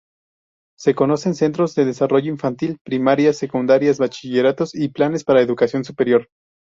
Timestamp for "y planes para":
4.73-5.41